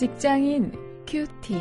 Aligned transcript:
직장인 0.00 0.72
큐티. 1.06 1.58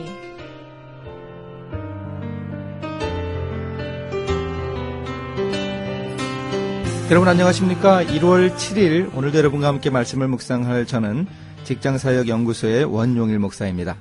여러분 7.11 7.27
안녕하십니까? 7.27 8.05
1월 8.05 8.55
7일 8.55 9.13
오늘도 9.13 9.37
여러분과 9.37 9.67
함께 9.67 9.89
말씀을 9.89 10.29
묵상할 10.29 10.85
저는 10.85 11.27
직장사역연구소의 11.65 12.85
원용일 12.85 13.39
목사입니다. 13.39 13.97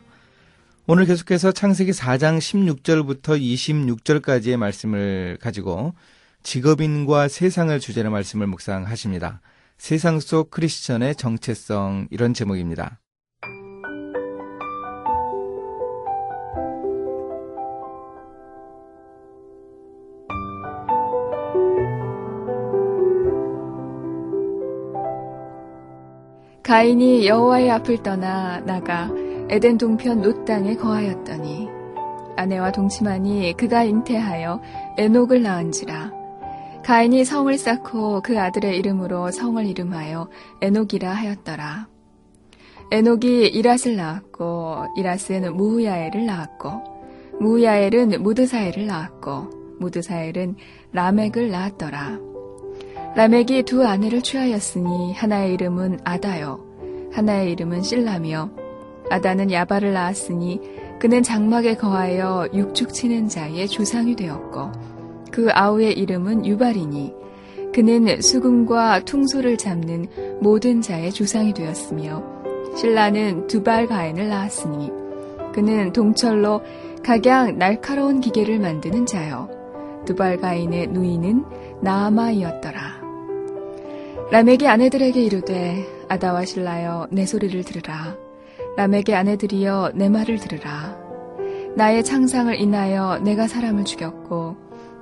오늘 0.86 1.06
계속해서 1.06 1.50
창세기 1.50 1.90
4장 1.90 2.38
16절부터 2.38 3.42
26절까지의 3.42 4.56
말씀을 4.56 5.38
가지고 5.40 5.94
직업인과 6.44 7.26
세상을 7.26 7.76
주제로 7.80 8.12
말씀을 8.12 8.46
묵상하십니다. 8.46 9.40
세상 9.78 10.20
속 10.20 10.52
크리스천의 10.52 11.16
정체성 11.16 12.06
이런 12.12 12.34
제목입니다. 12.34 13.00
가인이 26.68 27.26
여호와의 27.26 27.70
앞을 27.70 28.02
떠나 28.02 28.60
나가 28.60 29.10
에덴 29.48 29.78
동편 29.78 30.20
놋 30.20 30.44
땅에 30.44 30.74
거하였더니 30.74 31.66
아내와 32.36 32.72
동침하니 32.72 33.54
그가 33.56 33.84
잉태하여 33.84 34.60
에녹을 34.98 35.40
낳은지라. 35.42 36.12
가인이 36.84 37.24
성을 37.24 37.56
쌓고 37.56 38.20
그 38.20 38.38
아들의 38.38 38.76
이름으로 38.76 39.30
성을 39.30 39.64
이름하여 39.64 40.28
에녹이라 40.60 41.10
하였더라. 41.10 41.88
에녹이 42.90 43.50
이랏을 43.54 43.96
낳았고 43.96 44.88
이랏은 44.98 45.50
무후야엘을 45.54 46.26
낳았고 46.26 46.70
무후야엘은 47.40 48.22
무드사엘을 48.22 48.86
낳았고 48.86 49.78
무드사엘은 49.80 50.56
라멕을 50.92 51.50
낳았더라 51.50 52.18
라멕이 53.14 53.64
두 53.64 53.84
아내를 53.84 54.22
취하였으니 54.22 55.12
하나의 55.14 55.54
이름은 55.54 56.00
아다요 56.04 56.64
하나의 57.12 57.52
이름은 57.52 57.82
실라며 57.82 58.50
아다는 59.10 59.50
야발을 59.50 59.92
낳았으니 59.92 60.60
그는 61.00 61.22
장막에 61.22 61.74
거하여 61.74 62.48
육축 62.52 62.92
치는 62.92 63.28
자의 63.28 63.66
조상이 63.66 64.14
되었고 64.14 64.72
그 65.30 65.48
아우의 65.52 65.98
이름은 65.98 66.46
유발이니 66.46 67.14
그는 67.74 68.20
수금과 68.20 69.04
퉁소를 69.04 69.56
잡는 69.56 70.06
모든 70.40 70.80
자의 70.80 71.12
조상이 71.12 71.52
되었으며 71.54 72.22
신라는 72.76 73.46
두발 73.46 73.86
가인을 73.86 74.28
낳았으니 74.28 74.90
그는 75.52 75.92
동철로 75.92 76.62
각양 77.02 77.58
날카로운 77.58 78.20
기계를 78.20 78.58
만드는 78.58 79.06
자요. 79.06 79.48
두발 80.04 80.38
가인의 80.38 80.88
누이는 80.88 81.44
나아마이었더라 81.82 82.97
라멕의 84.30 84.68
아내들에게 84.68 85.22
이르되 85.22 85.86
아다와 86.08 86.44
신라여 86.44 87.08
내 87.10 87.24
소리를 87.24 87.64
들으라 87.64 88.14
라멕의 88.76 89.14
아내들이여 89.14 89.92
내 89.94 90.08
말을 90.08 90.38
들으라. 90.38 90.96
나의 91.74 92.04
창상을 92.04 92.54
인하여 92.60 93.18
내가 93.18 93.48
사람을 93.48 93.84
죽였고 93.84 94.56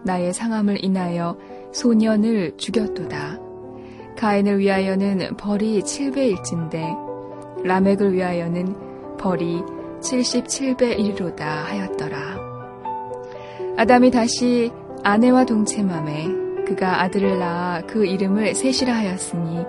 나의 0.04 0.32
상함을 0.32 0.82
인하여 0.84 1.36
소년을 1.72 2.56
죽였도다. 2.56 3.40
가인을 4.16 4.60
위하여는 4.60 5.36
벌이 5.36 5.82
7배일진데 5.82 7.64
라멕을 7.64 8.14
위하여는 8.14 9.16
벌이 9.18 9.60
77배 10.00 10.98
이르로다 10.98 11.64
하였더라. 11.64 12.38
아담이 13.76 14.10
다시 14.10 14.70
아내와 15.02 15.44
동체맘에 15.44 16.45
그가 16.66 17.02
아들을 17.02 17.38
낳아 17.38 17.82
그 17.86 18.04
이름을 18.04 18.54
셋이라 18.54 18.94
하였으니 18.94 19.64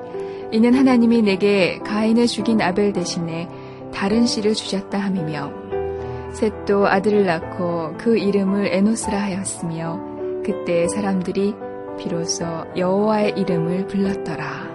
이는 0.51 0.73
하나님이 0.73 1.21
내게 1.21 1.79
가인을 1.79 2.27
죽인 2.27 2.61
아벨 2.61 2.93
대신에 2.93 3.47
다른 3.93 4.25
씨를 4.25 4.53
주셨다 4.53 4.97
함이며 4.97 5.51
셋도 6.33 6.87
아들을 6.87 7.25
낳고 7.25 7.95
그 7.97 8.17
이름을 8.17 8.67
에노스라 8.73 9.17
하였으며 9.17 9.99
그때 10.43 10.87
사람들이 10.87 11.55
비로소 11.97 12.45
여호와의 12.75 13.33
이름을 13.37 13.87
불렀더라. 13.87 14.66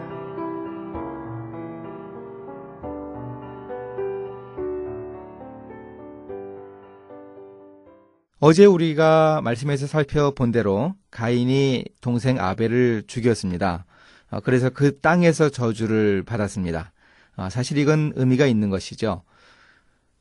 어제 8.45 8.65
우리가 8.65 9.41
말씀에서 9.45 9.87
살펴본 9.87 10.51
대로 10.51 10.97
가인이 11.13 11.85
동생 12.01 12.41
아벨을 12.41 13.05
죽였습니다. 13.07 13.85
어, 14.33 14.41
그래서 14.41 14.69
그 14.69 14.99
땅에서 14.99 15.49
저주를 15.49 16.25
받았습니다. 16.25 16.91
어, 17.37 17.49
사실 17.51 17.79
이건 17.79 18.13
의미가 18.17 18.47
있는 18.47 18.69
것이죠. 18.69 19.23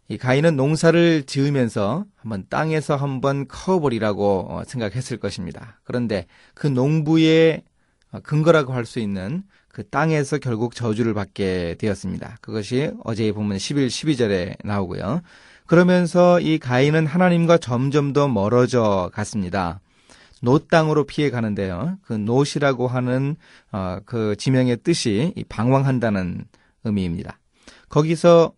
이 0.08 0.20
가인은 0.20 0.56
농사를 0.56 1.24
지으면서 1.24 2.06
한번 2.16 2.46
땅에서 2.48 2.96
한번 2.96 3.48
커버리라고 3.48 4.46
어, 4.52 4.64
생각했을 4.68 5.18
것입니다. 5.18 5.80
그런데 5.84 6.28
그 6.54 6.68
농부의 6.68 7.64
근거라고 8.22 8.74
할 8.74 8.86
수 8.86 9.00
있는 9.00 9.42
그 9.68 9.90
땅에서 9.90 10.38
결국 10.38 10.76
저주를 10.76 11.16
받게 11.16 11.78
되었습니다. 11.80 12.38
그것이 12.42 12.92
어제의 13.04 13.32
본문 13.32 13.58
11, 13.58 13.88
12절에 13.88 14.58
나오고요. 14.64 15.22
그러면서 15.72 16.42
이 16.42 16.60
가인은 16.60 17.06
하나님과 17.06 17.58
점점 17.58 18.12
더 18.12 18.28
멀어져 18.28 19.10
갔습니다. 19.14 19.80
놋 20.42 20.60
땅으로 20.60 21.06
피해 21.06 21.30
가는데요. 21.30 21.98
그 22.02 22.12
놋이라고 22.12 22.90
하는 22.90 23.38
어, 23.72 24.00
그 24.06 24.36
지명의 24.38 24.80
뜻이 24.84 25.34
방황한다는 25.48 26.44
의미입니다. 26.84 27.40
거기서 27.88 28.52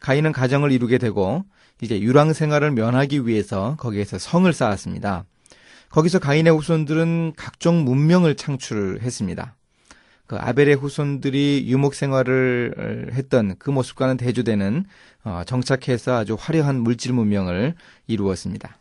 가인은 0.00 0.32
가정을 0.32 0.72
이루게 0.72 0.98
되고 0.98 1.44
이제 1.82 2.00
유랑 2.00 2.32
생활을 2.32 2.72
면하기 2.72 3.28
위해서 3.28 3.76
거기에서 3.78 4.18
성을 4.18 4.52
쌓았습니다. 4.52 5.26
거기서 5.90 6.18
가인의 6.18 6.52
후손들은 6.52 7.34
각종 7.36 7.84
문명을 7.84 8.34
창출했습니다. 8.34 9.54
그 10.30 10.36
아벨의 10.36 10.76
후손들이 10.76 11.64
유목 11.66 11.92
생활을 11.92 13.10
했던 13.14 13.56
그 13.58 13.68
모습과는 13.70 14.16
대조되는 14.16 14.84
어, 15.24 15.42
정착해서 15.44 16.18
아주 16.18 16.36
화려한 16.38 16.82
물질 16.82 17.12
문명을 17.12 17.74
이루었습니다. 18.06 18.78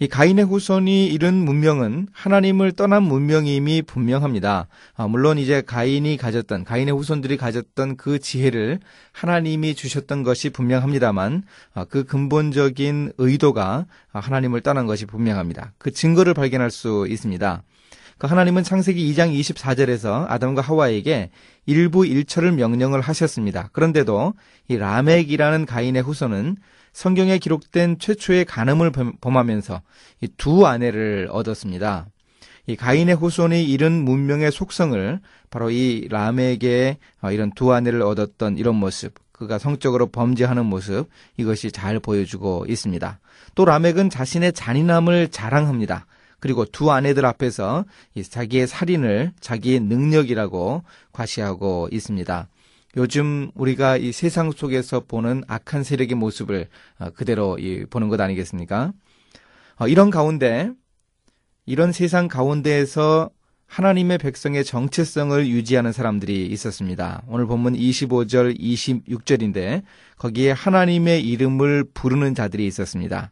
이 0.00 0.08
가인의 0.08 0.46
후손이 0.46 1.06
이룬 1.06 1.34
문명은 1.34 2.08
하나님을 2.10 2.72
떠난 2.72 3.04
문명임이 3.04 3.82
분명합니다. 3.82 4.66
아, 4.96 5.06
물론 5.06 5.38
이제 5.38 5.62
가인이 5.62 6.16
가졌던 6.16 6.64
가인의 6.64 6.96
후손들이 6.96 7.36
가졌던 7.36 7.96
그 7.96 8.18
지혜를 8.18 8.80
하나님이 9.12 9.76
주셨던 9.76 10.24
것이 10.24 10.50
분명합니다만 10.50 11.44
아, 11.74 11.84
그 11.84 12.02
근본적인 12.02 13.12
의도가 13.18 13.86
하나님을 14.08 14.62
떠난 14.62 14.86
것이 14.86 15.06
분명합니다. 15.06 15.74
그 15.78 15.92
증거를 15.92 16.34
발견할 16.34 16.72
수 16.72 17.06
있습니다. 17.08 17.62
그 18.20 18.26
하나님은 18.26 18.64
창세기 18.64 19.10
2장 19.14 19.34
24절에서 19.34 20.26
아담과 20.28 20.60
하와에게 20.60 21.30
일부 21.64 22.04
일처를 22.04 22.52
명령을 22.52 23.00
하셨습니다. 23.00 23.70
그런데도 23.72 24.34
이 24.68 24.76
라멕이라는 24.76 25.64
가인의 25.64 26.02
후손은 26.02 26.58
성경에 26.92 27.38
기록된 27.38 27.98
최초의 27.98 28.44
간음을 28.44 28.92
범하면서 29.22 29.80
두 30.36 30.66
아내를 30.66 31.30
얻었습니다. 31.32 32.08
이 32.66 32.76
가인의 32.76 33.14
후손이 33.14 33.64
이른 33.64 34.04
문명의 34.04 34.52
속성을 34.52 35.20
바로 35.48 35.70
이 35.70 36.06
람에게 36.10 36.98
어, 37.22 37.32
이런 37.32 37.50
두 37.52 37.72
아내를 37.72 38.02
얻었던 38.02 38.58
이런 38.58 38.76
모습, 38.76 39.14
그가 39.32 39.58
성적으로 39.58 40.08
범죄하는 40.08 40.66
모습 40.66 41.08
이것이 41.38 41.72
잘 41.72 41.98
보여주고 41.98 42.66
있습니다. 42.68 43.18
또 43.54 43.64
라멕은 43.64 44.10
자신의 44.10 44.52
잔인함을 44.52 45.28
자랑합니다. 45.28 46.04
그리고 46.40 46.64
두 46.64 46.90
아내들 46.90 47.24
앞에서 47.26 47.84
자기의 48.28 48.66
살인을 48.66 49.32
자기의 49.40 49.80
능력이라고 49.80 50.82
과시하고 51.12 51.88
있습니다. 51.92 52.48
요즘 52.96 53.50
우리가 53.54 53.96
이 53.96 54.10
세상 54.10 54.50
속에서 54.50 55.00
보는 55.06 55.44
악한 55.46 55.84
세력의 55.84 56.16
모습을 56.16 56.66
어, 56.98 57.10
그대로 57.10 57.56
보는 57.88 58.08
것 58.08 58.20
아니겠습니까? 58.20 58.92
어, 59.78 59.86
이런 59.86 60.10
가운데, 60.10 60.70
이런 61.66 61.92
세상 61.92 62.26
가운데에서 62.26 63.30
하나님의 63.66 64.18
백성의 64.18 64.64
정체성을 64.64 65.46
유지하는 65.46 65.92
사람들이 65.92 66.46
있었습니다. 66.46 67.22
오늘 67.28 67.46
본문 67.46 67.74
25절, 67.74 68.58
26절인데 68.58 69.82
거기에 70.18 70.50
하나님의 70.50 71.24
이름을 71.24 71.84
부르는 71.94 72.34
자들이 72.34 72.66
있었습니다. 72.66 73.30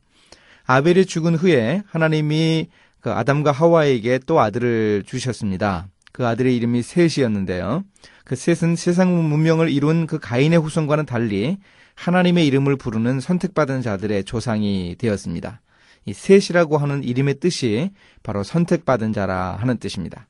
아벨이 0.65 1.07
죽은 1.07 1.35
후에 1.35 1.83
하나님이 1.87 2.69
그 3.01 3.13
아담과 3.13 3.53
하와에게 3.53 4.21
또 4.27 4.41
아들을 4.41 5.05
주셨습니다. 5.07 5.89
그 6.13 6.27
아들의 6.27 6.55
이름이 6.57 6.83
셋이었는데요. 6.83 7.85
그 8.25 8.37
셋은 8.37 8.77
세상 8.77 9.29
문명을 9.29 9.71
이룬 9.71 10.07
그 10.07 10.19
가인의 10.19 10.59
후손과는 10.59 11.07
달리 11.07 11.59
하나님의 11.95 12.47
이름을 12.47 12.77
부르는 12.77 13.21
선택받은 13.21 13.83
자들의 13.83 14.25
조상이 14.25 14.97
되었습니다. 14.99 15.61
이 16.07 16.13
셋이라고 16.13 16.79
하는 16.79 17.05
이름의 17.05 17.41
뜻이 17.41 17.91
바로 18.23 18.43
선택받은 18.43 19.13
자라 19.13 19.57
하는 19.61 19.79
뜻입니다. 19.79 20.27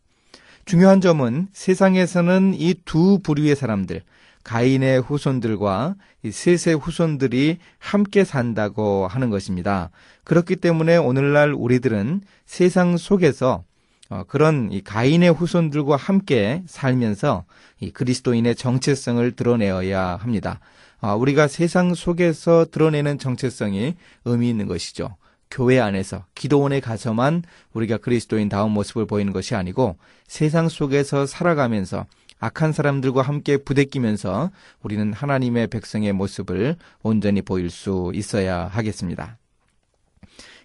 중요한 0.65 1.01
점은 1.01 1.49
세상에서는 1.53 2.55
이 2.55 2.75
두 2.85 3.21
부류의 3.23 3.57
사람들, 3.57 4.03
가인의 4.49 5.03
후손들과 5.03 5.95
이 6.23 6.31
셋의 6.31 6.79
후손들이 6.79 7.59
함께 7.79 8.25
산다고 8.25 9.07
하는 9.07 9.29
것입니다. 9.29 9.91
그렇기 10.25 10.57
때문에 10.57 10.97
오늘날 10.97 11.53
우리들은 11.53 12.23
세상 12.47 12.97
속에서 12.97 13.65
어, 14.09 14.25
그런 14.27 14.73
이 14.73 14.81
가인의 14.81 15.35
후손들과 15.35 15.97
함께 15.97 16.63
살면서 16.67 17.45
이 17.81 17.91
그리스도인의 17.91 18.57
정체성을 18.57 19.33
드러내어야 19.33 20.17
합니다. 20.17 20.61
아, 21.03 21.13
우리가 21.13 21.47
세상 21.47 21.93
속에서 21.93 22.65
드러내는 22.71 23.19
정체성이 23.19 23.97
의미 24.25 24.49
있는 24.49 24.67
것이죠. 24.67 25.15
교회 25.51 25.79
안에서 25.79 26.25
기도원에 26.35 26.81
가서만 26.81 27.43
우리가 27.75 27.99
그리스도인 27.99 28.49
다운 28.49 28.71
모습을 28.71 29.05
보이는 29.07 29.35
것이 29.35 29.55
아니고 29.55 29.99
세상 30.27 30.71
속에서 30.71 31.27
살아가면서 31.27 32.07
악한 32.39 32.73
사람들과 32.73 33.23
함께 33.23 33.57
부대끼면서 33.57 34.51
우리는 34.83 35.13
하나님의 35.13 35.69
백성의 35.69 36.13
모습을 36.13 36.77
온전히 37.03 37.43
보일 37.43 37.71
수 37.71 38.13
있어야 38.15 38.67
하겠습니다. 38.67 39.39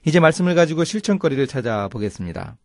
이제 0.05 0.19
말씀을 0.19 0.55
가지고 0.55 0.83
실천거리를 0.83 1.47
찾아보겠습니다. 1.47 2.57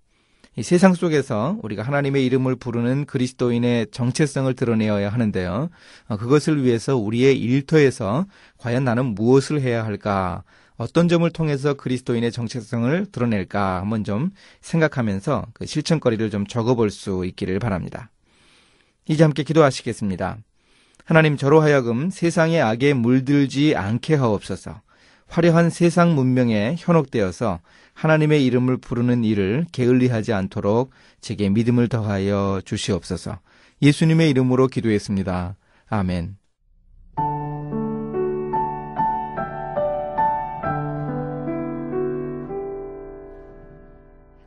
이 0.56 0.62
세상 0.64 0.92
속에서 0.92 1.56
우리가 1.62 1.84
하나님의 1.84 2.26
이름을 2.26 2.56
부르는 2.56 3.04
그리스도인의 3.04 3.88
정체성을 3.92 4.52
드러내어야 4.54 5.08
하는데요. 5.08 5.68
어, 6.08 6.16
그것을 6.16 6.64
위해서 6.64 6.96
우리의 6.96 7.38
일터에서 7.38 8.26
과연 8.56 8.82
나는 8.82 9.14
무엇을 9.14 9.60
해야 9.60 9.84
할까? 9.84 10.42
어떤 10.76 11.06
점을 11.08 11.28
통해서 11.30 11.74
그리스도인의 11.74 12.32
정체성을 12.32 13.06
드러낼까 13.12 13.80
한번 13.80 14.02
좀 14.02 14.30
생각하면서 14.60 15.46
그 15.52 15.64
실천거리를 15.64 16.28
좀 16.30 16.44
적어볼 16.44 16.90
수 16.90 17.24
있기를 17.24 17.60
바랍니다. 17.60 18.10
이제 19.08 19.24
함께 19.24 19.42
기도하시겠습니다. 19.42 20.38
하나님 21.04 21.36
저로 21.36 21.60
하여금 21.60 22.10
세상의 22.10 22.60
악에 22.60 22.92
물들지 22.92 23.74
않게 23.74 24.14
하옵소서. 24.14 24.82
화려한 25.26 25.70
세상 25.70 26.14
문명에 26.14 26.76
현혹되어서 26.78 27.60
하나님의 27.94 28.44
이름을 28.44 28.76
부르는 28.76 29.24
일을 29.24 29.66
게을리하지 29.72 30.32
않도록 30.32 30.90
제게 31.20 31.48
믿음을 31.48 31.88
더하여 31.88 32.60
주시옵소서. 32.64 33.38
예수님의 33.82 34.30
이름으로 34.30 34.68
기도했습니다. 34.68 35.56
아멘. 35.88 36.36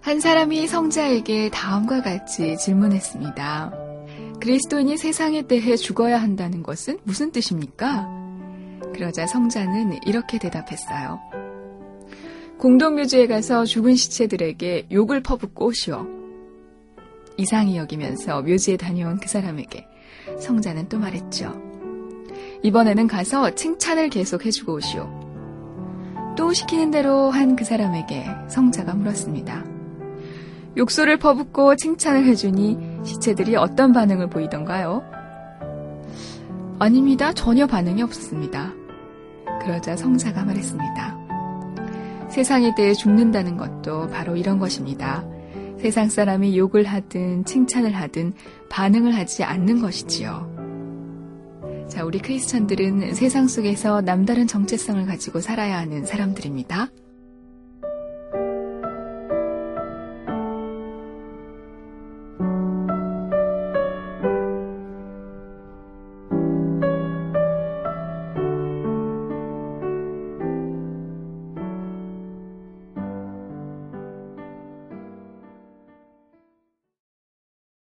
한 0.01 0.19
사람이 0.19 0.67
성자에게 0.67 1.49
다음과 1.51 2.01
같이 2.01 2.57
질문했습니다. 2.57 3.90
그리스도인이 4.41 4.97
세상에 4.97 5.43
대해 5.43 5.75
죽어야 5.75 6.19
한다는 6.19 6.63
것은 6.63 6.97
무슨 7.03 7.31
뜻입니까? 7.31 8.09
그러자 8.91 9.27
성자는 9.27 9.99
이렇게 10.07 10.39
대답했어요. 10.39 11.19
공동묘지에 12.57 13.27
가서 13.27 13.65
죽은 13.65 13.95
시체들에게 13.95 14.87
욕을 14.91 15.21
퍼붓고 15.21 15.67
오시오. 15.67 16.07
이상히 17.37 17.77
여기면서 17.77 18.41
묘지에 18.41 18.77
다녀온 18.77 19.19
그 19.19 19.27
사람에게 19.27 19.85
성자는 20.39 20.89
또 20.89 20.97
말했죠. 20.97 21.61
이번에는 22.63 23.05
가서 23.07 23.53
칭찬을 23.53 24.09
계속 24.09 24.45
해주고 24.45 24.73
오시오. 24.73 26.33
또 26.35 26.51
시키는 26.51 26.89
대로 26.89 27.29
한 27.29 27.55
그 27.55 27.63
사람에게 27.63 28.25
성자가 28.47 28.95
물었습니다. 28.95 29.65
욕설을 30.77 31.17
퍼붓고 31.17 31.75
칭찬을 31.75 32.25
해주니 32.25 32.90
시체들이 33.03 33.55
어떤 33.55 33.93
반응을 33.93 34.29
보이던가요? 34.29 35.03
아닙니다. 36.79 37.31
전혀 37.33 37.67
반응이 37.67 38.01
없었습니다. 38.01 38.73
그러자 39.61 39.95
성자가 39.95 40.43
말했습니다. 40.43 41.21
세상에 42.29 42.73
대해 42.75 42.93
죽는다는 42.93 43.57
것도 43.57 44.07
바로 44.07 44.35
이런 44.35 44.57
것입니다. 44.57 45.23
세상 45.79 46.09
사람이 46.09 46.57
욕을 46.57 46.85
하든 46.85 47.45
칭찬을 47.45 47.93
하든 47.95 48.33
반응을 48.69 49.15
하지 49.15 49.43
않는 49.43 49.81
것이지요. 49.81 50.61
자, 51.89 52.05
우리 52.05 52.19
크리스천들은 52.19 53.15
세상 53.15 53.47
속에서 53.47 54.01
남다른 54.01 54.47
정체성을 54.47 55.05
가지고 55.07 55.41
살아야 55.41 55.77
하는 55.77 56.05
사람들입니다. 56.05 56.87